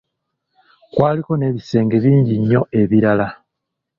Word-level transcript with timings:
Kwaliko 0.93 1.31
n'ebisenge 1.35 1.95
bingi 2.03 2.33
nnyo 2.39 2.61
ebiralala. 2.81 3.27